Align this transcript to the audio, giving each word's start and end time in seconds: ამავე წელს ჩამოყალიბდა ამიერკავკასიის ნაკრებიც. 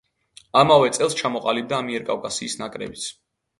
ამავე 0.61 0.89
წელს 0.99 1.17
ჩამოყალიბდა 1.19 1.79
ამიერკავკასიის 1.83 2.59
ნაკრებიც. 2.65 3.09